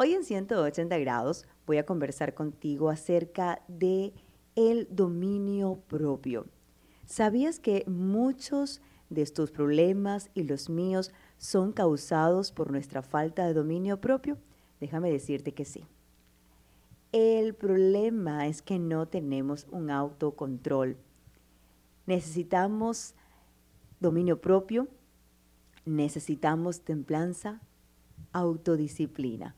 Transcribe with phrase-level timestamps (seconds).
[0.00, 4.14] Hoy en 180 grados voy a conversar contigo acerca de
[4.54, 6.46] el dominio propio.
[7.04, 8.80] ¿Sabías que muchos
[9.10, 14.38] de estos problemas y los míos son causados por nuestra falta de dominio propio?
[14.78, 15.84] Déjame decirte que sí.
[17.10, 20.96] El problema es que no tenemos un autocontrol.
[22.06, 23.16] Necesitamos
[23.98, 24.86] dominio propio,
[25.84, 27.60] necesitamos templanza,
[28.32, 29.56] autodisciplina.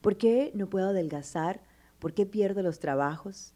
[0.00, 1.62] ¿Por qué no puedo adelgazar?
[1.98, 3.54] ¿Por qué pierdo los trabajos?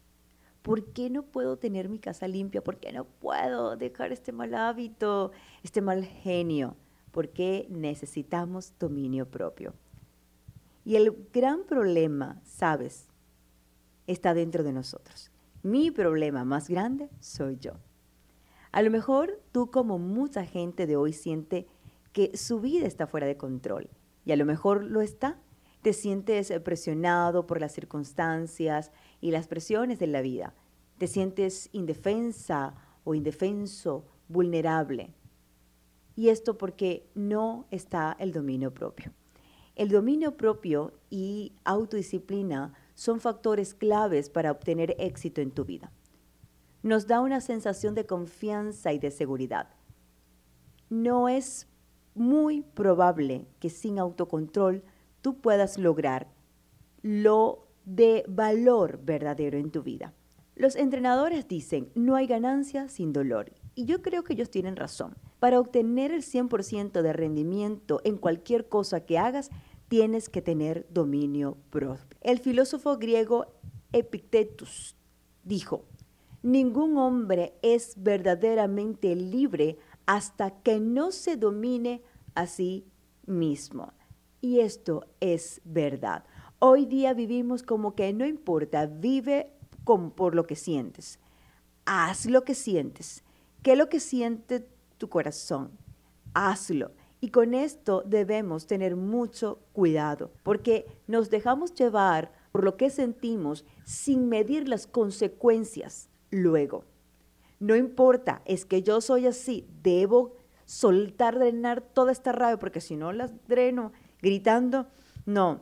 [0.61, 2.63] ¿Por qué no puedo tener mi casa limpia?
[2.63, 5.31] ¿Por qué no puedo dejar este mal hábito,
[5.63, 6.75] este mal genio?
[7.11, 9.73] Porque necesitamos dominio propio.
[10.83, 13.07] Y el gran problema, sabes,
[14.05, 15.31] está dentro de nosotros.
[15.63, 17.73] Mi problema más grande soy yo.
[18.71, 21.65] A lo mejor tú como mucha gente de hoy siente
[22.11, 23.89] que su vida está fuera de control
[24.25, 25.39] y a lo mejor lo está
[25.85, 30.55] te sientes presionado por las circunstancias y las presiones de la vida.
[30.97, 35.13] Te sientes indefensa o indefenso, vulnerable.
[36.15, 39.13] Y esto porque no está el dominio propio.
[39.75, 45.91] El dominio propio y autodisciplina son factores claves para obtener éxito en tu vida.
[46.81, 49.69] Nos da una sensación de confianza y de seguridad.
[50.89, 51.67] No es
[52.15, 54.83] muy probable que sin autocontrol
[55.25, 56.27] tú puedas lograr
[57.01, 60.13] lo de valor verdadero en tu vida.
[60.55, 63.51] Los entrenadores dicen, no hay ganancia sin dolor.
[63.73, 65.15] Y yo creo que ellos tienen razón.
[65.39, 69.49] Para obtener el 100% de rendimiento en cualquier cosa que hagas,
[69.87, 72.05] tienes que tener dominio propio.
[72.21, 73.47] El filósofo griego
[73.93, 74.95] Epictetus
[75.43, 75.85] dijo,
[76.43, 82.03] ningún hombre es verdaderamente libre hasta que no se domine
[82.35, 82.85] a sí
[83.25, 83.91] mismo.
[84.45, 86.23] Y esto es verdad.
[86.59, 89.49] Hoy día vivimos como que no importa, vive
[89.83, 91.17] por lo que sientes.
[91.85, 93.23] Haz lo que sientes.
[93.63, 94.69] ¿Qué es lo que siente
[94.99, 95.71] tu corazón?
[96.35, 96.91] Hazlo.
[97.21, 103.65] Y con esto debemos tener mucho cuidado, porque nos dejamos llevar por lo que sentimos
[103.83, 106.83] sin medir las consecuencias luego.
[107.59, 110.35] No importa, es que yo soy así, debo
[110.65, 113.91] soltar, drenar toda esta rabia, porque si no las dreno,
[114.25, 114.87] gritando,
[115.27, 115.61] no,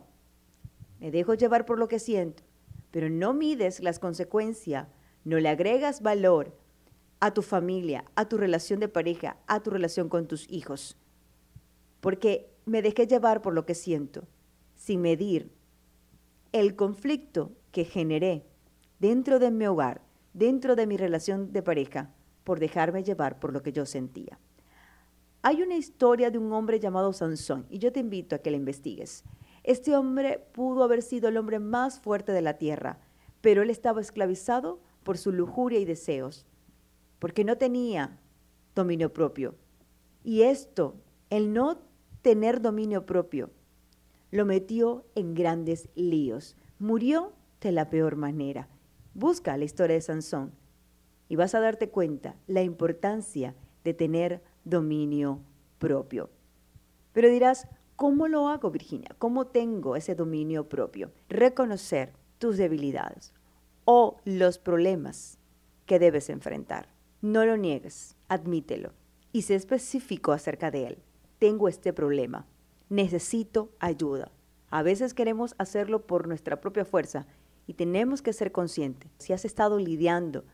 [1.02, 2.44] me dejo llevar por lo que siento,
[2.92, 4.88] pero no mides las consecuencias,
[5.26, 6.58] no le agregas valor
[7.20, 10.96] a tu familia, a tu relación de pareja, a tu relación con tus hijos,
[12.00, 14.28] porque me dejé llevar por lo que siento,
[14.76, 15.52] sin medir
[16.54, 18.46] el conflicto que generé
[19.00, 20.02] dentro de mi hogar,
[20.34, 22.14] dentro de mi relación de pareja,
[22.46, 24.40] por dejarme llevar por lo que yo sentía.
[25.46, 28.56] Hay una historia de un hombre llamado Sansón y yo te invito a que la
[28.56, 29.26] investigues.
[29.64, 33.00] Este hombre pudo haber sido el hombre más fuerte de la tierra,
[33.42, 36.46] pero él estaba esclavizado por su lujuria y deseos,
[37.20, 38.22] porque no tenía
[38.74, 39.56] dominio propio.
[40.24, 40.96] Y esto,
[41.30, 41.82] el no
[42.22, 43.52] tener dominio propio,
[44.32, 46.56] lo metió en grandes líos.
[46.80, 48.70] Murió de la peor manera.
[49.14, 50.54] Busca la historia de Sansón
[51.28, 55.42] y vas a darte cuenta la importancia de tener dominio
[55.80, 56.30] propio.
[57.12, 59.16] Pero dirás, ¿cómo lo hago, Virginia?
[59.20, 61.12] ¿Cómo tengo ese dominio propio?
[61.30, 63.34] Reconocer tus debilidades
[63.86, 65.38] o los problemas
[65.86, 66.88] que debes enfrentar.
[67.22, 68.94] No lo niegues, admítelo
[69.32, 70.98] y sé específico acerca de él.
[71.40, 72.46] Tengo este problema,
[72.90, 74.32] necesito ayuda.
[74.70, 77.28] A veces queremos hacerlo por nuestra propia fuerza
[77.68, 79.12] y tenemos que ser conscientes.
[79.18, 80.46] Si has estado lidiando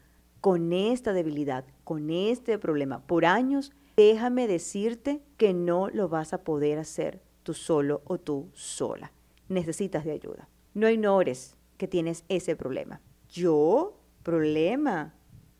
[0.41, 6.45] con esta debilidad, con este problema por años, déjame decirte que no lo vas a
[6.45, 9.11] poder hacer tú solo o tú sola.
[9.49, 10.47] Necesitas de ayuda.
[10.73, 13.01] No ignores que tienes ese problema.
[13.29, 13.99] ¿Yo?
[14.23, 15.15] ¿Problema?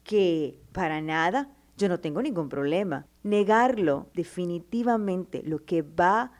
[0.05, 3.05] Que para nada, yo no tengo ningún problema.
[3.23, 6.31] Negarlo definitivamente lo que va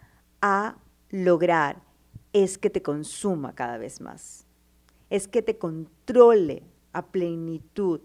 [0.42, 0.78] a
[1.10, 1.84] lograr
[2.31, 4.48] es que te consuma cada vez más.
[5.10, 6.63] Es que te controle
[6.94, 8.00] a plenitud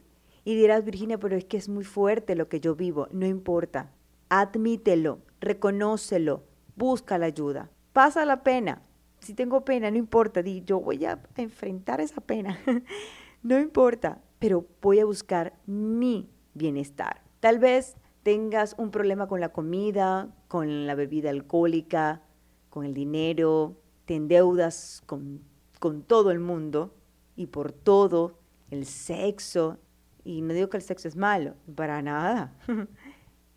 [0.45, 3.09] y dirás, Virginia, pero es que es muy fuerte lo que yo vivo.
[3.13, 3.91] No importa.
[4.29, 6.45] Admítelo, reconócelo,
[6.77, 7.71] busca la ayuda.
[7.93, 8.83] Pasa la pena.
[9.21, 10.43] Si tengo pena, no importa.
[10.43, 12.59] Di, yo voy a enfrentar esa pena.
[13.43, 17.23] no importa, pero voy a buscar mi bienestar.
[17.41, 22.23] Tal vez tengas un problema con la comida, con la bebida alcohólica,
[22.69, 25.43] con el dinero, te endeudas con,
[25.79, 26.95] con todo el mundo
[27.37, 28.39] y por todo,
[28.71, 29.79] el sexo,
[30.25, 32.57] y no digo que el sexo es malo, para nada.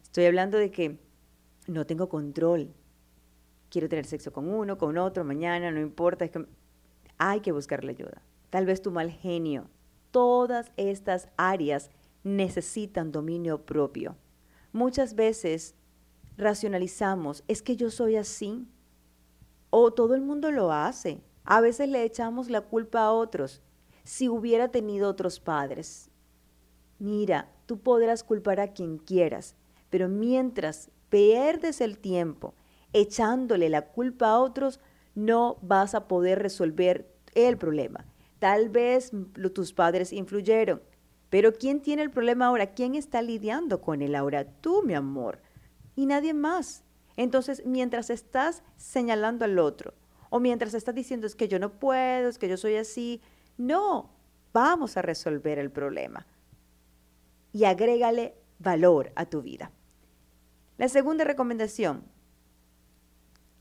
[0.03, 0.99] Estoy hablando de que
[1.67, 2.73] no tengo control.
[3.69, 6.45] quiero tener sexo con uno, con otro, mañana, no importa, es que
[7.17, 8.21] hay que buscarle ayuda.
[8.49, 9.69] Tal vez tu mal genio.
[10.11, 11.89] Todas estas áreas
[12.23, 14.15] necesitan dominio propio.
[14.71, 15.75] Muchas veces
[16.37, 18.67] racionalizamos, es que yo soy así,
[19.69, 21.21] o todo el mundo lo hace.
[21.43, 23.61] A veces le echamos la culpa a otros.
[24.03, 26.09] Si hubiera tenido otros padres.
[26.99, 29.55] Mira, tú podrás culpar a quien quieras,
[29.89, 32.53] pero mientras pierdes el tiempo
[32.93, 34.79] echándole la culpa a otros,
[35.15, 38.05] no vas a poder resolver el problema.
[38.39, 39.11] Tal vez
[39.53, 40.81] tus padres influyeron,
[41.29, 42.73] pero ¿quién tiene el problema ahora?
[42.73, 44.45] ¿Quién está lidiando con él ahora?
[44.45, 45.39] Tú, mi amor,
[45.95, 46.83] y nadie más.
[47.15, 49.93] Entonces, mientras estás señalando al otro,
[50.29, 53.21] o mientras estás diciendo es que yo no puedo, es que yo soy así,
[53.57, 54.11] no,
[54.53, 56.27] vamos a resolver el problema.
[57.57, 59.71] Y agrégale valor a tu vida.
[60.77, 62.03] La segunda recomendación,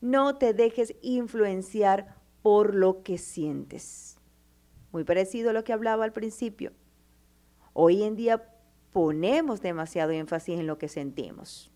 [0.01, 4.19] no te dejes influenciar por lo que sientes.
[4.91, 6.73] Muy parecido a lo que hablaba al principio.
[7.73, 8.53] Hoy en día
[8.93, 11.71] ponemos demasiado énfasis en lo que sentimos.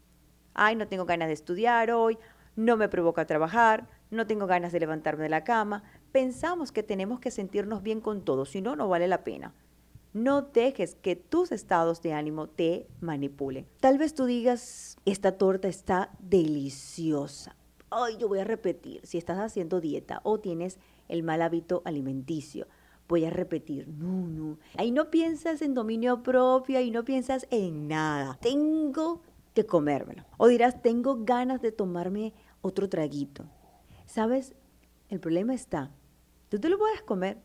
[0.54, 2.20] Ay, no tengo ganas de estudiar hoy,
[2.56, 5.82] no me provoca trabajar, no tengo ganas de levantarme de la cama.
[6.12, 9.56] Pensamos que tenemos que sentirnos bien con todo, si no, no vale la pena.
[10.14, 13.66] No dejes que tus estados de ánimo te manipulen.
[13.80, 17.56] Tal vez tú digas, esta torta está deliciosa.
[17.90, 22.68] Ay, yo voy a repetir, si estás haciendo dieta o tienes el mal hábito alimenticio,
[23.08, 24.58] voy a repetir, no, no.
[24.78, 28.38] Ahí no piensas en dominio propio, ahí no piensas en nada.
[28.42, 29.22] Tengo
[29.54, 30.26] que comérmelo.
[30.38, 33.46] O dirás, tengo ganas de tomarme otro traguito.
[34.06, 34.56] ¿Sabes?
[35.10, 35.92] El problema está,
[36.50, 37.42] tú te lo puedes comer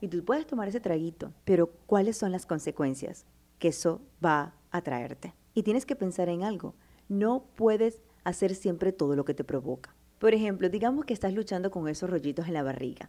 [0.00, 3.26] y tú puedes tomar ese traguito, pero ¿cuáles son las consecuencias
[3.58, 5.34] que eso va a traerte?
[5.54, 6.74] Y tienes que pensar en algo.
[7.08, 9.94] No puedes hacer siempre todo lo que te provoca.
[10.18, 13.08] Por ejemplo, digamos que estás luchando con esos rollitos en la barriga.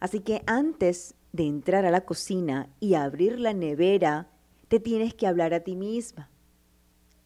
[0.00, 4.28] Así que antes de entrar a la cocina y abrir la nevera,
[4.68, 6.30] te tienes que hablar a ti misma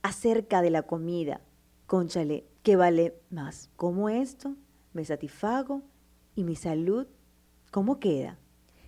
[0.02, 1.40] acerca de la comida.
[1.86, 3.70] Conchale, ¿qué vale más?
[3.76, 4.54] ¿Cómo esto?
[4.92, 5.82] ¿Me satisfago?
[6.34, 7.06] ¿Y mi salud?
[7.70, 8.38] ¿Cómo queda?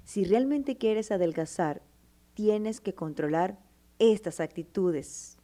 [0.08, 1.82] Si realmente quieres adelgazar,
[2.32, 3.58] tienes que controlar
[3.98, 5.36] estas actitudes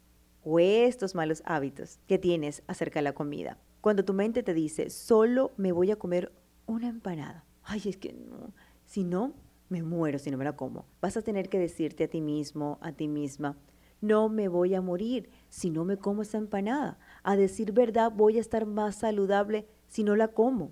[0.43, 3.59] o estos malos hábitos que tienes acerca de la comida.
[3.79, 6.31] Cuando tu mente te dice, solo me voy a comer
[6.65, 7.45] una empanada.
[7.61, 8.55] Ay, es que no.
[8.85, 9.35] Si no,
[9.69, 10.87] me muero si no me la como.
[10.99, 13.59] Vas a tener que decirte a ti mismo, a ti misma,
[14.01, 16.97] no me voy a morir si no me como esa empanada.
[17.21, 20.71] A decir verdad, voy a estar más saludable si no la como.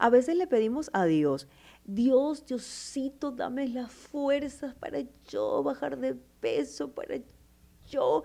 [0.00, 1.46] A veces le pedimos a Dios,
[1.84, 7.16] Dios, Diosito, dame las fuerzas para yo bajar de peso, para
[7.86, 8.22] yo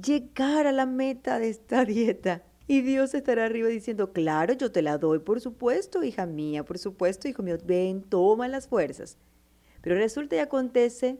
[0.00, 2.42] llegar a la meta de esta dieta.
[2.66, 6.76] Y Dios estará arriba diciendo, claro, yo te la doy, por supuesto, hija mía, por
[6.76, 9.16] supuesto, hijo mío, ven, toma las fuerzas.
[9.80, 11.18] Pero resulta y acontece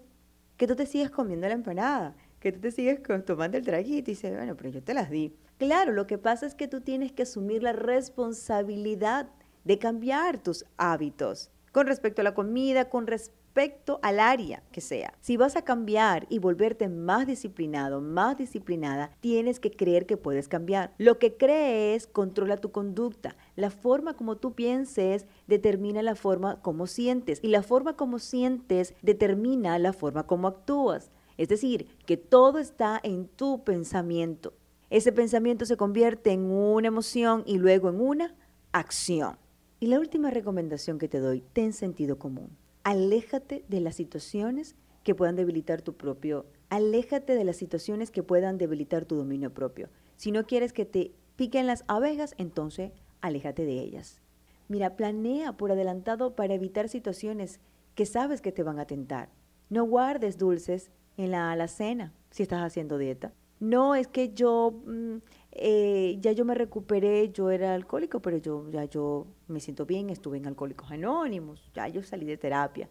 [0.58, 4.14] que tú te sigues comiendo la empanada que tú te sigues tomando el traguito y
[4.14, 5.34] dices, bueno, pero yo te las di.
[5.58, 9.28] Claro, lo que pasa es que tú tienes que asumir la responsabilidad
[9.68, 15.12] de cambiar tus hábitos con respecto a la comida, con respecto al área que sea.
[15.20, 20.48] Si vas a cambiar y volverte más disciplinado, más disciplinada, tienes que creer que puedes
[20.48, 20.94] cambiar.
[20.96, 23.36] Lo que crees controla tu conducta.
[23.56, 28.94] La forma como tú pienses determina la forma como sientes y la forma como sientes
[29.02, 31.10] determina la forma como actúas.
[31.36, 34.54] Es decir, que todo está en tu pensamiento.
[34.88, 38.34] Ese pensamiento se convierte en una emoción y luego en una
[38.72, 39.36] acción.
[39.80, 42.50] Y la última recomendación que te doy, ten sentido común.
[42.82, 48.58] Aléjate de las situaciones que puedan debilitar tu propio, aléjate de las situaciones que puedan
[48.58, 49.88] debilitar tu dominio propio.
[50.16, 54.20] Si no quieres que te piquen las abejas, entonces aléjate de ellas.
[54.66, 57.60] Mira, planea por adelantado para evitar situaciones
[57.94, 59.30] que sabes que te van a tentar.
[59.70, 63.32] No guardes dulces en la alacena si estás haciendo dieta.
[63.60, 65.16] No es que yo, mm,
[65.52, 70.10] eh, ya yo me recuperé, yo era alcohólico, pero yo ya yo me siento bien,
[70.10, 72.88] estuve en Alcohólicos Anónimos, ya yo salí de terapia.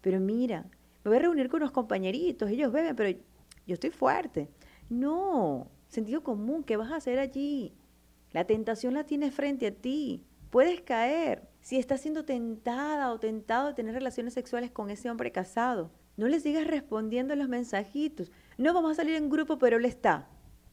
[0.00, 0.66] Pero mira,
[1.04, 3.18] me voy a reunir con unos compañeritos, ellos beben, pero
[3.66, 4.48] yo estoy fuerte.
[4.88, 7.74] No, sentido común, ¿qué vas a hacer allí?
[8.32, 11.48] La tentación la tienes frente a ti, puedes caer.
[11.60, 16.28] Si estás siendo tentada o tentado de tener relaciones sexuales con ese hombre casado, no
[16.28, 18.32] le sigas respondiendo los mensajitos.
[18.56, 20.28] No vamos a salir en grupo, pero él está.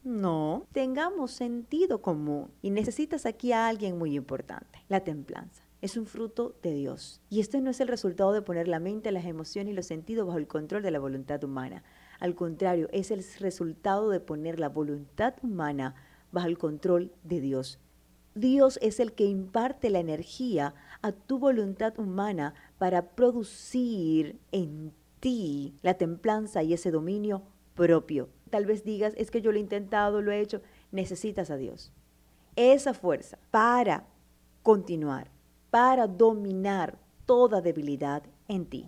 [0.06, 2.52] No, tengamos sentido común.
[2.62, 5.64] Y necesitas aquí a alguien muy importante, la templanza.
[5.80, 7.20] Es un fruto de Dios.
[7.28, 10.24] Y esto no es el resultado de poner la mente, las emociones y los sentidos
[10.24, 11.82] bajo el control de la voluntad humana.
[12.20, 15.96] Al contrario, es el resultado de poner la voluntad humana
[16.30, 17.80] bajo el control de Dios.
[18.36, 25.74] Dios es el que imparte la energía a tu voluntad humana para producir en ti
[25.82, 27.42] la templanza y ese dominio
[27.76, 28.28] propio.
[28.50, 30.60] Tal vez digas, es que yo lo he intentado, lo he hecho.
[30.90, 31.92] Necesitas a Dios.
[32.56, 34.06] Esa fuerza para
[34.64, 35.30] continuar,
[35.70, 38.84] para dominar toda debilidad en ti.